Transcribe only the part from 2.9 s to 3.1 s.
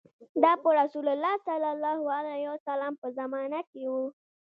په